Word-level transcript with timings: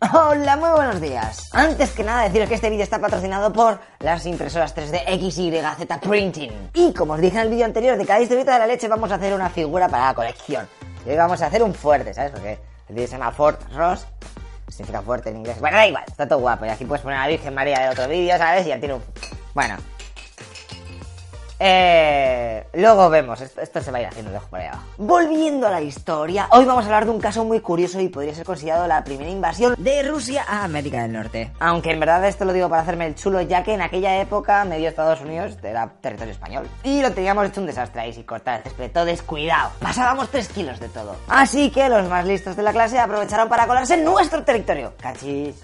Hola, 0.00 0.56
muy 0.56 0.70
buenos 0.70 1.00
días. 1.00 1.50
Antes 1.52 1.90
que 1.90 2.04
nada 2.04 2.22
deciros 2.22 2.48
que 2.48 2.54
este 2.54 2.70
vídeo 2.70 2.84
está 2.84 3.00
patrocinado 3.00 3.52
por 3.52 3.80
las 3.98 4.24
impresoras 4.26 4.72
3D 4.76 5.18
XYZ 5.18 5.98
Printing. 6.00 6.70
Y 6.74 6.94
como 6.94 7.14
os 7.14 7.20
dije 7.20 7.36
en 7.36 7.42
el 7.42 7.50
vídeo 7.50 7.64
anterior 7.64 7.98
de 7.98 8.06
cada 8.06 8.20
historieta 8.20 8.52
de 8.52 8.58
la 8.60 8.68
leche 8.68 8.86
vamos 8.86 9.10
a 9.10 9.16
hacer 9.16 9.34
una 9.34 9.50
figura 9.50 9.88
para 9.88 10.06
la 10.06 10.14
colección. 10.14 10.68
Y 11.04 11.10
hoy 11.10 11.16
vamos 11.16 11.42
a 11.42 11.46
hacer 11.46 11.64
un 11.64 11.74
fuerte, 11.74 12.14
¿sabes? 12.14 12.30
Porque 12.30 12.60
el 12.88 12.94
vídeo 12.94 13.08
se 13.08 13.18
llama 13.18 13.32
Fort 13.32 13.60
Ross. 13.74 14.06
Significa 14.68 15.02
fuerte 15.02 15.30
en 15.30 15.38
inglés. 15.38 15.58
Bueno, 15.58 15.78
da 15.78 15.86
igual, 15.88 16.04
está 16.06 16.28
todo 16.28 16.38
guapo. 16.38 16.64
Y 16.64 16.68
aquí 16.68 16.84
puedes 16.84 17.02
poner 17.02 17.18
a 17.18 17.22
la 17.22 17.28
Virgen 17.28 17.52
María 17.52 17.80
de 17.80 17.88
otro 17.88 18.06
vídeo, 18.06 18.38
¿sabes? 18.38 18.66
Y 18.66 18.68
ya 18.68 18.78
tiene 18.78 18.94
un... 18.94 19.02
Bueno, 19.52 19.74
eh, 21.60 22.66
luego 22.74 23.10
vemos, 23.10 23.40
esto, 23.40 23.82
se 23.82 23.90
va 23.90 23.98
a 23.98 24.00
ir 24.02 24.06
haciendo, 24.06 24.30
dejo 24.30 24.46
por 24.48 24.60
ahí 24.60 24.66
abajo. 24.66 24.84
Volviendo 24.96 25.66
a 25.66 25.70
la 25.70 25.80
historia, 25.80 26.48
hoy 26.50 26.64
vamos 26.64 26.84
a 26.84 26.86
hablar 26.86 27.04
de 27.04 27.10
un 27.10 27.20
caso 27.20 27.44
muy 27.44 27.60
curioso 27.60 28.00
y 28.00 28.08
podría 28.08 28.34
ser 28.34 28.44
considerado 28.44 28.86
la 28.86 29.02
primera 29.04 29.30
invasión 29.30 29.74
de 29.78 30.02
Rusia 30.02 30.44
a 30.46 30.64
América 30.64 31.02
del 31.02 31.12
Norte. 31.12 31.52
Aunque 31.58 31.90
en 31.90 32.00
verdad 32.00 32.24
esto 32.26 32.44
lo 32.44 32.52
digo 32.52 32.68
para 32.68 32.82
hacerme 32.82 33.06
el 33.06 33.14
chulo, 33.14 33.40
ya 33.40 33.62
que 33.62 33.74
en 33.74 33.82
aquella 33.82 34.20
época 34.20 34.64
medio 34.64 34.88
Estados 34.88 35.20
Unidos 35.20 35.56
era 35.62 35.88
territorio 36.00 36.32
español. 36.32 36.68
Y 36.84 37.02
lo 37.02 37.12
teníamos 37.12 37.46
hecho 37.46 37.60
un 37.60 37.66
desastre 37.66 38.02
ahí, 38.02 38.12
sin 38.12 38.22
cortar 38.22 38.58
el 38.58 38.62
césped, 38.64 38.92
todo 38.92 39.04
descuidado. 39.04 39.70
Pasábamos 39.80 40.28
3 40.30 40.48
kilos 40.48 40.80
de 40.80 40.88
todo. 40.88 41.16
Así 41.28 41.70
que 41.70 41.88
los 41.88 42.08
más 42.08 42.24
listos 42.26 42.56
de 42.56 42.62
la 42.62 42.72
clase 42.72 42.98
aprovecharon 42.98 43.48
para 43.48 43.66
colarse 43.66 43.94
en 43.94 44.04
nuestro 44.04 44.44
territorio. 44.44 44.92
Cachis. 45.00 45.56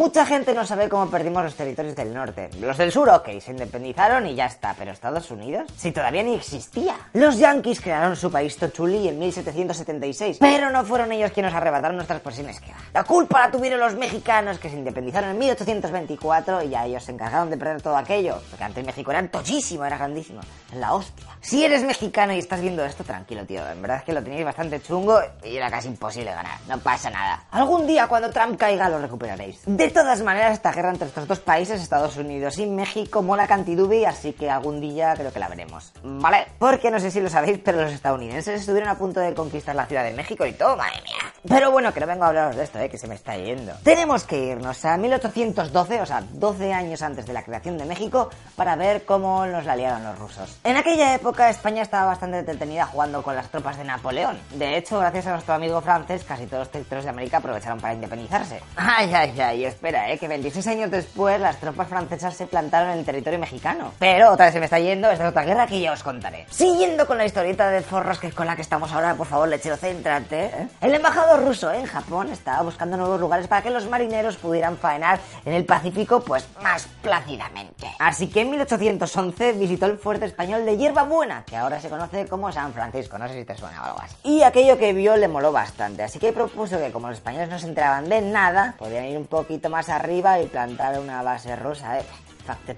Mucha 0.00 0.24
gente 0.24 0.54
no 0.54 0.64
sabe 0.64 0.88
cómo 0.88 1.10
perdimos 1.10 1.44
los 1.44 1.54
territorios 1.54 1.94
del 1.94 2.14
norte. 2.14 2.48
Los 2.58 2.78
del 2.78 2.90
sur, 2.90 3.10
ok, 3.10 3.38
se 3.38 3.50
independizaron 3.50 4.26
y 4.26 4.34
ya 4.34 4.46
está, 4.46 4.74
pero 4.78 4.92
Estados 4.92 5.30
Unidos, 5.30 5.70
si 5.76 5.92
todavía 5.92 6.22
ni 6.22 6.36
existía. 6.36 6.96
Los 7.12 7.36
yankees 7.36 7.82
crearon 7.82 8.16
su 8.16 8.32
país 8.32 8.56
Tochuli 8.56 9.08
en 9.08 9.18
1776, 9.18 10.38
pero 10.40 10.70
no 10.70 10.86
fueron 10.86 11.12
ellos 11.12 11.32
quienes 11.32 11.52
arrebataron 11.52 11.96
nuestras 11.96 12.22
posesiones 12.22 12.60
que 12.60 12.72
La 12.94 13.04
culpa 13.04 13.40
la 13.40 13.50
tuvieron 13.50 13.78
los 13.78 13.94
mexicanos 13.94 14.58
que 14.58 14.70
se 14.70 14.76
independizaron 14.76 15.32
en 15.32 15.38
1824 15.38 16.62
y 16.62 16.70
ya 16.70 16.86
ellos 16.86 17.04
se 17.04 17.12
encargaron 17.12 17.50
de 17.50 17.58
perder 17.58 17.82
todo 17.82 17.98
aquello, 17.98 18.40
porque 18.48 18.64
antes 18.64 18.82
México 18.82 19.10
era 19.10 19.28
tochísimo, 19.28 19.84
era 19.84 19.98
grandísimo, 19.98 20.40
la 20.76 20.94
hostia. 20.94 21.26
Si 21.42 21.62
eres 21.62 21.84
mexicano 21.84 22.32
y 22.32 22.38
estás 22.38 22.62
viendo 22.62 22.82
esto, 22.86 23.04
tranquilo, 23.04 23.44
tío, 23.44 23.68
en 23.68 23.82
verdad 23.82 23.98
es 23.98 24.04
que 24.04 24.14
lo 24.14 24.24
tenéis 24.24 24.46
bastante 24.46 24.80
chungo 24.80 25.20
y 25.44 25.58
era 25.58 25.70
casi 25.70 25.88
imposible 25.88 26.30
ganar, 26.32 26.58
no 26.68 26.78
pasa 26.78 27.10
nada. 27.10 27.44
Algún 27.50 27.86
día 27.86 28.06
cuando 28.08 28.30
Trump 28.30 28.58
caiga 28.58 28.88
lo 28.88 28.98
recuperaréis. 28.98 29.60
Todas 29.90 30.22
maneras, 30.22 30.54
esta 30.54 30.72
guerra 30.72 30.90
entre 30.90 31.08
estos 31.08 31.26
dos 31.26 31.40
países, 31.40 31.80
Estados 31.80 32.16
Unidos 32.16 32.58
y 32.58 32.66
México, 32.66 33.22
mola 33.22 33.46
cantidubi, 33.46 34.04
así 34.04 34.32
que 34.32 34.50
algún 34.50 34.80
día 34.80 35.14
creo 35.16 35.32
que 35.32 35.38
la 35.38 35.48
veremos. 35.48 35.92
¿Vale? 36.02 36.46
Porque 36.58 36.90
no 36.90 37.00
sé 37.00 37.10
si 37.10 37.20
lo 37.20 37.28
sabéis, 37.28 37.58
pero 37.64 37.80
los 37.80 37.92
estadounidenses 37.92 38.60
estuvieron 38.60 38.88
a 38.88 38.98
punto 38.98 39.20
de 39.20 39.34
conquistar 39.34 39.74
la 39.74 39.86
Ciudad 39.86 40.04
de 40.04 40.12
México 40.12 40.46
y 40.46 40.52
todo, 40.52 40.76
madre 40.76 41.00
mía. 41.02 41.32
Pero 41.48 41.70
bueno, 41.70 41.92
que 41.92 42.00
no 42.00 42.06
vengo 42.06 42.24
a 42.24 42.28
hablaros 42.28 42.56
de 42.56 42.64
esto, 42.64 42.78
eh, 42.78 42.88
que 42.88 42.98
se 42.98 43.08
me 43.08 43.14
está 43.14 43.36
yendo. 43.36 43.72
Tenemos 43.82 44.24
que 44.24 44.38
irnos 44.38 44.84
a 44.84 44.96
1812, 44.96 46.00
o 46.02 46.06
sea, 46.06 46.22
12 46.32 46.72
años 46.72 47.02
antes 47.02 47.26
de 47.26 47.32
la 47.32 47.42
creación 47.42 47.78
de 47.78 47.86
México, 47.86 48.30
para 48.56 48.76
ver 48.76 49.04
cómo 49.04 49.46
nos 49.46 49.64
la 49.64 49.76
liaron 49.76 50.04
los 50.04 50.18
rusos. 50.18 50.58
En 50.64 50.76
aquella 50.76 51.14
época, 51.14 51.48
España 51.48 51.82
estaba 51.82 52.06
bastante 52.06 52.38
entretenida 52.38 52.86
jugando 52.86 53.22
con 53.22 53.34
las 53.34 53.48
tropas 53.48 53.78
de 53.78 53.84
Napoleón. 53.84 54.38
De 54.54 54.76
hecho, 54.76 54.98
gracias 54.98 55.26
a 55.26 55.32
nuestro 55.32 55.54
amigo 55.54 55.80
francés, 55.80 56.24
casi 56.24 56.46
todos 56.46 56.60
los 56.60 56.70
territorios 56.70 57.04
de 57.04 57.10
América 57.10 57.38
aprovecharon 57.38 57.80
para 57.80 57.94
independizarse. 57.94 58.60
Ay, 58.76 59.12
ay, 59.14 59.40
ay, 59.40 59.64
espera, 59.80 60.12
eh, 60.12 60.18
que 60.18 60.28
26 60.28 60.66
años 60.66 60.90
después 60.90 61.40
las 61.40 61.56
tropas 61.56 61.88
francesas 61.88 62.36
se 62.36 62.46
plantaron 62.46 62.90
en 62.90 62.98
el 62.98 63.04
territorio 63.06 63.38
mexicano. 63.38 63.94
Pero 63.98 64.30
otra 64.30 64.44
vez 64.44 64.52
se 64.52 64.60
me 64.60 64.66
está 64.66 64.78
yendo, 64.78 65.10
esta 65.10 65.24
es 65.24 65.30
otra 65.30 65.42
guerra 65.42 65.66
que 65.66 65.80
ya 65.80 65.92
os 65.92 66.02
contaré. 66.02 66.44
Siguiendo 66.50 67.06
con 67.06 67.16
la 67.16 67.24
historieta 67.24 67.70
de 67.70 67.80
forros 67.80 68.18
que 68.18 68.26
es 68.26 68.34
con 68.34 68.46
la 68.46 68.56
que 68.56 68.60
estamos 68.60 68.92
ahora, 68.92 69.14
por 69.14 69.26
favor, 69.26 69.48
lechero, 69.48 69.78
céntrate. 69.78 70.44
¿eh? 70.44 70.68
El 70.82 70.94
embajador 70.94 71.42
ruso 71.42 71.72
en 71.72 71.86
Japón 71.86 72.28
estaba 72.28 72.62
buscando 72.62 72.98
nuevos 72.98 73.18
lugares 73.18 73.48
para 73.48 73.62
que 73.62 73.70
los 73.70 73.88
marineros 73.88 74.36
pudieran 74.36 74.76
faenar 74.76 75.18
en 75.46 75.54
el 75.54 75.64
Pacífico, 75.64 76.20
pues 76.20 76.46
más 76.62 76.86
plácidamente. 77.00 77.86
Así 78.00 78.28
que 78.28 78.42
en 78.42 78.50
1811 78.50 79.52
visitó 79.54 79.86
el 79.86 79.96
fuerte 79.96 80.26
español 80.26 80.66
de 80.66 80.76
Hierba 80.76 81.04
Buena, 81.04 81.42
que 81.46 81.56
ahora 81.56 81.80
se 81.80 81.88
conoce 81.88 82.26
como 82.26 82.52
San 82.52 82.74
Francisco, 82.74 83.16
no 83.16 83.26
sé 83.28 83.34
si 83.34 83.44
te 83.46 83.56
suena 83.56 83.82
algo 83.82 84.00
así. 84.00 84.14
Y 84.24 84.42
aquello 84.42 84.76
que 84.76 84.92
vio 84.92 85.16
le 85.16 85.28
moló 85.28 85.52
bastante, 85.52 86.02
así 86.02 86.18
que 86.18 86.34
propuso 86.34 86.76
que 86.76 86.92
como 86.92 87.08
los 87.08 87.16
españoles 87.16 87.48
no 87.48 87.58
se 87.58 87.66
enteraban 87.66 88.10
de 88.10 88.20
nada, 88.20 88.74
podían 88.78 89.06
ir 89.06 89.16
un 89.16 89.26
poquito 89.26 89.59
más 89.68 89.88
arriba 89.88 90.40
y 90.40 90.46
plantar 90.46 90.98
una 90.98 91.22
base 91.22 91.54
rusa, 91.56 91.98
eh. 91.98 92.04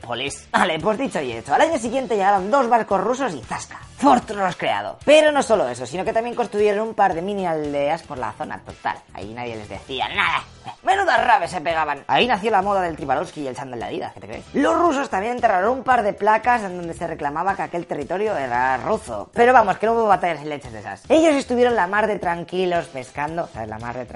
Police. 0.01 0.47
Vale, 0.51 0.79
pues 0.79 0.99
dicho 0.99 1.21
y 1.21 1.33
hecho. 1.33 1.55
Al 1.55 1.63
año 1.63 1.79
siguiente 1.79 2.15
llegaron 2.15 2.51
dos 2.51 2.69
barcos 2.69 3.01
rusos 3.01 3.35
y 3.35 3.41
¡zasca! 3.41 3.79
Fort 3.97 4.29
Ross 4.31 4.57
creado. 4.57 4.99
Pero 5.05 5.31
no 5.31 5.43
solo 5.43 5.69
eso, 5.69 5.87
sino 5.87 6.05
que 6.05 6.13
también 6.13 6.35
construyeron 6.35 6.89
un 6.89 6.95
par 6.95 7.15
de 7.15 7.23
mini 7.23 7.47
aldeas 7.47 8.03
por 8.03 8.19
la 8.19 8.33
zona 8.33 8.59
total. 8.59 8.97
Ahí 9.15 9.33
nadie 9.33 9.57
les 9.57 9.69
decía 9.69 10.09
nada. 10.09 10.43
Menudas 10.83 11.25
rabes 11.25 11.53
se 11.53 11.61
pegaban. 11.61 12.05
Ahí 12.09 12.27
nació 12.27 12.51
la 12.51 12.63
moda 12.63 12.83
del 12.83 12.97
Tribalowski 12.97 13.43
y 13.43 13.47
el 13.47 13.57
chándal 13.57 13.79
de 13.79 13.87
Adidas, 13.87 14.13
¿qué 14.13 14.21
te 14.21 14.27
crees? 14.27 14.45
Los 14.55 14.77
rusos 14.77 15.09
también 15.09 15.35
enterraron 15.35 15.79
un 15.79 15.85
par 15.85 16.03
de 16.03 16.13
placas 16.13 16.63
en 16.63 16.77
donde 16.77 16.95
se 16.95 17.07
reclamaba 17.07 17.55
que 17.55 17.63
aquel 17.63 17.87
territorio 17.87 18.37
era 18.37 18.77
ruso. 18.79 19.31
Pero 19.33 19.53
vamos, 19.53 19.79
que 19.79 19.87
no 19.87 19.93
hubo 19.93 20.07
batallas 20.07 20.43
y 20.43 20.47
leches 20.47 20.73
de 20.73 20.81
esas. 20.81 21.03
Ellos 21.09 21.35
estuvieron 21.35 21.77
la 21.77 21.87
mar 21.87 22.09
de 22.09 22.19
tranquilos 22.19 22.87
pescando, 22.87 23.47
sea, 23.49 23.67
la 23.67 23.79
mar 23.79 23.97
de 23.97 24.07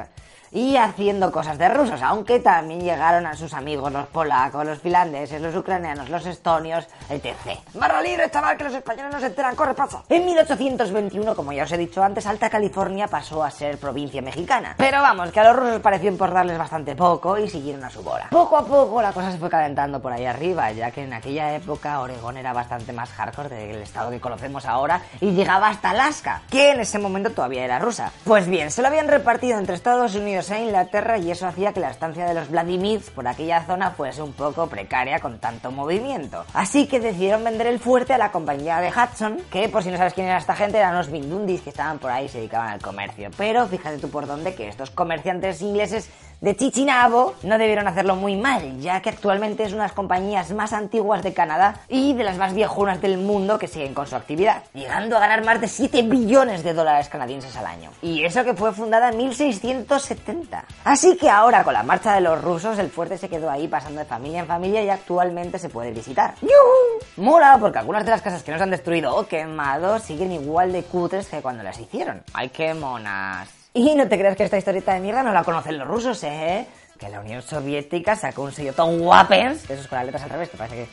y 0.53 0.77
haciendo 0.77 1.33
cosas 1.33 1.59
de 1.59 1.69
rusos, 1.69 2.03
aunque 2.03 2.41
también 2.41 2.81
llegaron 2.81 3.27
a 3.27 3.35
sus 3.35 3.53
amigos 3.55 3.93
los 3.93 4.07
polacos, 4.07 4.65
los 4.65 4.79
finlandeses, 4.79 5.41
los 5.41 5.55
ucranianos, 5.55 6.09
los 6.09 6.25
estonios, 6.27 6.87
etc. 7.09 7.59
Barra 7.75 8.01
libre, 8.01 8.31
chaval, 8.31 8.57
que 8.57 8.65
los 8.65 8.75
españoles 8.75 9.13
no 9.13 9.21
se 9.21 9.27
enteran, 9.27 9.57
corre, 9.57 9.75
paso. 9.75 10.05
En 10.09 10.25
1821, 10.25 11.35
como 11.35 11.53
ya 11.53 11.65
os 11.65 11.73
he 11.73 11.79
dicho 11.79 12.03
antes, 12.03 12.27
Alta 12.27 12.51
California 12.51 13.09
pasó 13.09 13.43
a 13.43 13.51
ser 13.51 13.79
provincia 13.79 14.23
mexicana. 14.23 14.75
Pero 14.77 15.01
vamos, 15.03 15.31
que 15.31 15.41
a 15.41 15.45
los 15.45 15.57
rusos 15.57 15.81
pareció 15.81 16.11
importarles 16.11 16.59
bastante 16.59 16.95
poco 16.95 17.39
y 17.39 17.49
siguieron 17.49 17.85
a 17.85 17.91
su 17.91 18.03
bola. 18.03 18.29
Poco 18.31 18.57
a 18.57 18.65
poco 18.65 19.03
la 19.03 19.13
cosa 19.13 19.33
se 19.33 19.39
fue 19.39 19.51
calentando 19.51 20.01
por 20.01 20.13
ahí 20.13 20.27
arriba, 20.27 20.71
ya 20.73 20.91
que 20.91 21.03
en 21.03 21.13
aquella 21.13 21.55
época 21.55 22.01
Oregón 22.01 22.37
era 22.37 22.53
bastante 22.53 22.93
más 22.93 23.11
hardcore 23.11 23.49
del 23.49 23.83
estado 23.83 24.11
que 24.11 24.21
conocemos 24.21 24.65
ahora 24.67 25.01
y 25.21 25.33
llegaba 25.33 25.69
hasta 25.69 25.91
Alaska, 25.91 26.43
que 26.51 26.71
en 26.71 26.81
ese 26.81 26.99
momento 26.99 27.31
todavía 27.31 27.65
era 27.65 27.79
rusa. 27.79 28.13
Pues 28.25 28.47
bien, 28.47 28.71
se 28.71 28.83
lo 28.83 28.89
habían 28.89 29.09
repartido 29.09 29.59
entre 29.59 29.75
Estados 29.75 30.15
Unidos 30.15 30.36
a 30.37 30.61
Inglaterra 30.61 31.17
y 31.17 31.31
eso 31.31 31.47
hacía 31.47 31.73
que 31.73 31.81
la 31.81 31.91
estancia 31.91 32.27
de 32.27 32.35
los 32.35 32.51
Vladimirs 32.51 33.09
por 33.09 33.27
aquella 33.27 33.65
zona 33.65 33.93
fuese 33.93 34.21
un 34.21 34.35
poco 34.35 34.67
precaria 34.67 35.19
con 35.19 35.39
tanto 35.39 35.71
movimiento. 35.71 36.45
Así 36.53 36.87
que 36.87 37.01
decidieron 37.01 37.43
vender 37.43 37.67
el 37.69 37.79
fuerte 37.79 38.13
a 38.13 38.19
la 38.19 38.31
compañía 38.31 38.79
de 38.81 38.91
Hudson, 38.91 39.39
que 39.51 39.71
por 39.71 39.83
si 39.83 39.91
no 39.91 39.97
sabes 39.97 40.13
quién 40.13 40.27
era 40.27 40.37
esta 40.37 40.55
gente, 40.55 40.77
eran 40.77 40.95
los 40.95 41.11
Bindundis 41.11 41.63
que 41.63 41.71
estaban 41.71 41.99
por 41.99 42.11
ahí 42.11 42.27
y 42.27 42.29
se 42.29 42.39
dedicaban 42.39 42.69
al 42.69 42.83
comercio. 42.83 43.31
Pero 43.39 43.67
fíjate 43.67 43.97
tú 43.97 44.11
por 44.11 44.27
dónde 44.27 44.55
que 44.55 44.69
estos 44.69 44.91
comerciantes 44.91 45.63
ingleses 45.63 46.11
de 46.41 46.55
Chichinabo 46.55 47.35
no 47.43 47.59
debieron 47.59 47.89
hacerlo 47.89 48.15
muy 48.17 48.37
mal, 48.37 48.79
ya 48.81 49.01
que 49.01 49.11
actualmente 49.11 49.65
es 49.65 49.73
una 49.73 49.85
de 49.85 49.89
las 49.89 49.97
compañías 49.97 50.53
más 50.53 50.73
antiguas 50.73 51.23
de 51.23 51.33
Canadá 51.33 51.81
y 51.89 52.13
de 52.13 52.25
las 52.25 52.37
más 52.37 52.55
viejunas 52.55 53.01
del 53.01 53.19
mundo 53.19 53.59
que 53.59 53.69
siguen 53.69 53.95
con 53.95 54.07
su 54.07 54.17
actividad, 54.17 54.63
llegando 54.75 55.17
a 55.17 55.21
ganar 55.21 55.45
más 55.45 55.61
de 55.61 55.69
7 55.69 56.03
billones 56.03 56.63
de 56.63 56.75
dólares 56.75 57.09
canadienses 57.09 57.57
al 57.57 57.67
año. 57.67 57.91
Y 58.03 58.25
eso 58.25 58.45
que 58.45 58.55
fue 58.55 58.73
fundada 58.73 59.11
en 59.11 59.17
1670. 59.17 60.65
Así 60.85 61.17
que 61.17 61.31
ahora, 61.31 61.65
con 61.65 61.73
la 61.73 61.83
marcha 61.83 62.15
de 62.15 62.21
los 62.21 62.41
rusos, 62.43 62.79
el 62.79 62.91
fuerte 62.91 63.19
se 63.19 63.29
quedó 63.29 63.51
ahí 63.51 63.67
pasando 63.67 64.01
de 64.01 64.07
familia 64.07 64.41
en 64.41 64.47
familia 64.47 64.83
y 64.83 64.91
actualmente 64.91 65.59
se 65.59 65.69
puede 65.69 65.93
visitar. 65.93 66.35
¡Yuhu! 66.43 67.25
Mola, 67.25 67.57
porque 67.59 67.79
algunas 67.79 68.05
de 68.05 68.11
las 68.11 68.23
casas 68.23 68.43
que 68.43 68.53
nos 68.53 68.61
han 68.61 68.71
destruido 68.71 69.17
o 69.17 69.27
quemado 69.27 69.99
siguen 69.99 70.33
igual 70.33 70.73
de 70.73 70.83
cutres 70.83 71.29
que 71.29 71.41
cuando 71.41 71.63
las 71.63 71.79
hicieron. 71.81 72.23
¡Ay, 72.35 72.51
qué 72.51 72.75
monas! 72.75 73.66
Y 73.77 73.95
no 73.95 74.09
te 74.09 74.19
creas 74.19 74.35
que 74.35 74.45
esta 74.45 74.57
historieta 74.57 74.95
de 74.95 75.01
mierda 75.01 75.23
no 75.23 75.35
la 75.35 75.45
conocen 75.45 75.79
los 75.79 75.87
rusos, 75.87 76.25
¿eh? 76.25 76.67
Que 76.99 77.11
la 77.11 77.21
Unión 77.21 77.43
Soviética 77.43 78.17
sacó 78.17 78.41
un 78.41 78.53
sello 78.53 78.73
Tom 78.73 79.03
Weapons, 79.03 79.69
esos 79.69 79.87
con 79.87 79.99
las 79.99 80.07
letras 80.07 80.23
al 80.23 80.31
revés, 80.31 80.49
que 80.49 80.57
parece 80.57 80.77
que... 80.77 80.89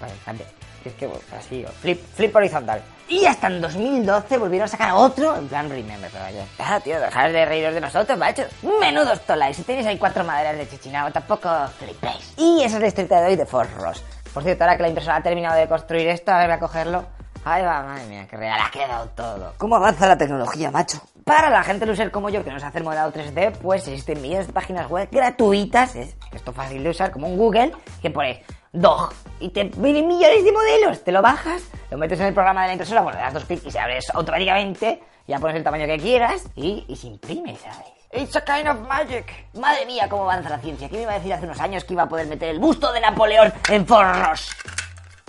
Vale, 0.00 0.44
Es 0.84 0.92
que, 0.94 1.08
así, 1.38 1.64
flip, 1.80 2.02
flip 2.16 2.34
horizontal. 2.34 2.82
Y 3.06 3.26
hasta 3.26 3.46
en 3.46 3.60
2012 3.60 4.38
volvieron 4.38 4.64
a 4.64 4.68
sacar 4.68 4.90
otro, 4.94 5.36
en 5.36 5.46
plan 5.46 5.70
Remember, 5.70 6.10
pero. 6.10 6.24
Ah, 6.58 6.80
tío, 6.80 6.98
dejad 6.98 7.30
de 7.30 7.44
reíros 7.44 7.74
de 7.74 7.80
nosotros, 7.80 8.18
macho. 8.18 8.42
Menudos 8.80 9.20
tolais. 9.20 9.56
Si 9.56 9.62
tenéis 9.62 9.86
ahí 9.86 9.96
cuatro 9.96 10.24
maderas 10.24 10.56
de 10.56 10.68
chichinabo, 10.68 11.12
tampoco 11.12 11.48
flipéis. 11.78 12.34
Y 12.38 12.64
esa 12.64 12.76
es 12.76 12.82
la 12.82 12.88
historieta 12.88 13.20
de 13.20 13.28
hoy 13.28 13.36
de 13.36 13.46
Force 13.46 13.72
Ross. 13.74 14.02
Por 14.34 14.42
cierto, 14.42 14.64
ahora 14.64 14.76
que 14.76 14.82
la 14.82 14.88
impresora 14.88 15.16
ha 15.16 15.22
terminado 15.22 15.56
de 15.56 15.68
construir 15.68 16.08
esto, 16.08 16.32
a 16.32 16.38
ver, 16.38 16.46
voy 16.48 16.56
a 16.56 16.58
cogerlo. 16.58 17.04
Ay, 17.44 17.62
va, 17.62 17.82
madre 17.82 18.06
mía, 18.06 18.26
que 18.28 18.36
real 18.36 18.60
ha 18.60 18.70
quedado 18.70 19.06
todo. 19.10 19.54
¿Cómo 19.58 19.76
avanza 19.76 20.08
la 20.08 20.18
tecnología, 20.18 20.70
macho? 20.70 21.00
Para 21.30 21.48
la 21.48 21.62
gente 21.62 21.86
loser 21.86 22.10
como 22.10 22.28
yo 22.28 22.42
que 22.42 22.50
no 22.50 22.58
sabe 22.58 22.70
hacer 22.70 22.82
modelado 22.82 23.12
3D, 23.12 23.52
pues 23.58 23.86
existen 23.86 24.20
millones 24.20 24.48
de 24.48 24.52
páginas 24.52 24.90
web 24.90 25.08
gratuitas, 25.12 25.94
es 25.94 26.16
esto 26.32 26.52
fácil 26.52 26.82
de 26.82 26.90
usar, 26.90 27.12
como 27.12 27.28
un 27.28 27.38
Google, 27.38 27.70
que 28.02 28.10
pones 28.10 28.40
DOG 28.72 29.12
y 29.38 29.50
te 29.50 29.70
vienen 29.76 30.08
millones 30.08 30.44
de 30.44 30.50
modelos, 30.50 31.04
te 31.04 31.12
lo 31.12 31.22
bajas, 31.22 31.62
lo 31.88 31.98
metes 31.98 32.18
en 32.18 32.26
el 32.26 32.34
programa 32.34 32.62
de 32.62 32.66
la 32.66 32.72
impresora, 32.72 33.02
bueno, 33.02 33.16
le 33.16 33.22
das 33.22 33.34
dos 33.34 33.44
clics 33.44 33.64
y 33.64 33.70
se 33.70 33.78
abre 33.78 34.00
automáticamente, 34.12 35.04
ya 35.28 35.38
pones 35.38 35.54
el 35.54 35.62
tamaño 35.62 35.86
que 35.86 35.98
quieras 35.98 36.46
y, 36.56 36.84
y 36.88 36.96
se 36.96 37.06
imprime, 37.06 37.54
¿sabes? 37.54 37.86
It's 38.12 38.34
a 38.34 38.44
kind 38.44 38.66
of 38.66 38.80
magic. 38.88 39.32
Madre 39.54 39.86
mía, 39.86 40.08
cómo 40.08 40.24
avanza 40.24 40.48
la 40.48 40.58
ciencia. 40.58 40.88
¿Quién 40.88 41.02
me 41.02 41.04
iba 41.04 41.12
a 41.12 41.18
decir 41.18 41.32
hace 41.32 41.44
unos 41.44 41.60
años 41.60 41.84
que 41.84 41.92
iba 41.92 42.02
a 42.02 42.08
poder 42.08 42.26
meter 42.26 42.48
el 42.48 42.58
busto 42.58 42.92
de 42.92 43.00
Napoleón 43.00 43.52
en 43.68 43.86
forros? 43.86 44.50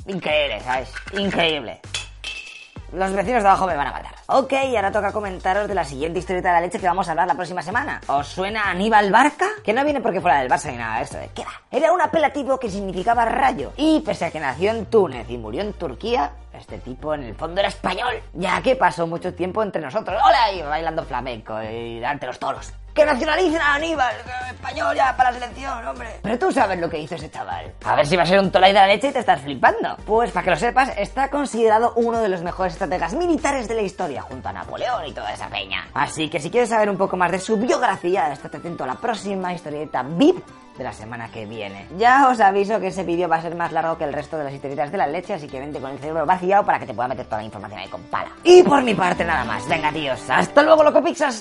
Increíble, 0.07 0.61
¿sabes? 0.61 0.91
Increíble. 1.13 1.79
Los 2.93 3.13
vecinos 3.13 3.41
de 3.41 3.47
abajo 3.47 3.67
me 3.67 3.75
van 3.75 3.87
a 3.87 3.91
matar. 3.91 4.13
Ok, 4.27 4.53
ahora 4.75 4.91
toca 4.91 5.13
comentaros 5.13 5.67
de 5.67 5.75
la 5.75 5.85
siguiente 5.85 6.19
historieta 6.19 6.49
de 6.49 6.55
la 6.55 6.61
leche 6.61 6.79
que 6.79 6.87
vamos 6.87 7.07
a 7.07 7.11
hablar 7.11 7.27
la 7.27 7.35
próxima 7.35 7.61
semana. 7.61 8.01
¿Os 8.07 8.27
suena 8.27 8.69
Aníbal 8.69 9.11
Barca? 9.11 9.47
Que 9.63 9.71
no 9.71 9.83
viene 9.85 10.01
porque 10.01 10.19
fuera 10.19 10.39
del 10.39 10.49
Barça 10.49 10.71
ni 10.71 10.77
nada 10.77 10.97
de 10.97 11.03
esto. 11.03 11.17
¿De 11.17 11.29
qué 11.29 11.43
va? 11.43 11.51
Era 11.71 11.93
un 11.93 12.01
apelativo 12.01 12.59
que 12.59 12.69
significaba 12.69 13.23
rayo. 13.23 13.71
Y 13.77 14.01
pese 14.01 14.25
a 14.25 14.31
que 14.31 14.41
nació 14.41 14.71
en 14.71 14.87
Túnez 14.87 15.29
y 15.29 15.37
murió 15.37 15.61
en 15.61 15.71
Turquía, 15.73 16.31
este 16.53 16.79
tipo 16.79 17.13
en 17.13 17.23
el 17.23 17.35
fondo 17.35 17.61
era 17.61 17.69
español, 17.69 18.21
ya 18.33 18.61
que 18.61 18.75
pasó 18.75 19.07
mucho 19.07 19.33
tiempo 19.33 19.63
entre 19.63 19.81
nosotros. 19.81 20.21
¡Hola! 20.23 20.51
Y 20.51 20.61
bailando 20.61 21.03
flamenco 21.05 21.61
y 21.63 22.03
ante 22.03 22.27
los 22.27 22.39
toros. 22.39 22.73
¡Que 22.93 23.05
nacionalicen 23.05 23.61
a 23.61 23.75
Aníbal! 23.75 24.15
¡Español 24.51 24.95
ya 24.95 25.15
para 25.15 25.31
la 25.31 25.39
selección, 25.39 25.87
hombre! 25.87 26.19
Pero 26.21 26.37
tú 26.37 26.51
sabes 26.51 26.79
lo 26.79 26.89
que 26.89 26.99
hizo 26.99 27.15
ese 27.15 27.31
chaval. 27.31 27.73
A 27.85 27.95
ver 27.95 28.05
si 28.05 28.17
va 28.17 28.23
a 28.23 28.25
ser 28.25 28.39
un 28.39 28.51
tolai 28.51 28.73
de 28.73 28.79
la 28.79 28.87
leche 28.87 29.07
y 29.07 29.11
te 29.11 29.19
estás 29.19 29.41
flipando. 29.41 29.95
Pues 30.05 30.31
para 30.31 30.43
que 30.43 30.49
lo 30.51 30.57
sepas, 30.57 30.91
está 30.97 31.29
considerado 31.29 31.93
uno 31.95 32.19
de 32.19 32.27
los 32.29 32.41
mejores 32.41 32.73
estrategas 32.73 33.13
militares 33.13 33.67
de 33.67 33.75
la 33.75 33.81
historia, 33.81 34.21
junto 34.21 34.49
a 34.49 34.53
Napoleón 34.53 35.05
y 35.07 35.13
toda 35.13 35.31
esa 35.33 35.47
peña. 35.47 35.87
Así 35.93 36.29
que 36.29 36.39
si 36.39 36.51
quieres 36.51 36.69
saber 36.69 36.89
un 36.89 36.97
poco 36.97 37.15
más 37.15 37.31
de 37.31 37.39
su 37.39 37.57
biografía, 37.57 38.31
estate 38.31 38.57
atento 38.57 38.83
a 38.83 38.87
la 38.87 38.95
próxima 38.95 39.53
historieta 39.53 40.03
VIP 40.03 40.43
de 40.77 40.83
la 40.83 40.93
semana 40.93 41.29
que 41.29 41.45
viene. 41.45 41.87
Ya 41.97 42.27
os 42.29 42.39
aviso 42.39 42.79
que 42.79 42.87
ese 42.87 43.03
vídeo 43.03 43.27
va 43.27 43.37
a 43.37 43.41
ser 43.41 43.55
más 43.55 43.71
largo 43.71 43.97
que 43.97 44.03
el 44.03 44.13
resto 44.13 44.37
de 44.37 44.45
las 44.45 44.53
historietas 44.53 44.91
de 44.91 44.97
la 44.97 45.07
leche, 45.07 45.33
así 45.33 45.47
que 45.47 45.59
vente 45.59 45.79
con 45.79 45.91
el 45.91 45.99
cerebro 45.99 46.25
vaciado 46.25 46.65
para 46.65 46.79
que 46.79 46.85
te 46.85 46.93
pueda 46.93 47.07
meter 47.07 47.25
toda 47.25 47.37
la 47.37 47.45
información 47.45 47.79
ahí 47.79 47.89
con 47.89 48.01
pala. 48.03 48.31
Y 48.43 48.63
por 48.63 48.81
mi 48.81 48.93
parte 48.93 49.23
nada 49.23 49.43
más. 49.43 49.67
Venga, 49.67 49.91
tíos. 49.91 50.19
Hasta 50.29 50.63
luego, 50.63 50.83
loco 50.83 51.03
Pixas. 51.03 51.39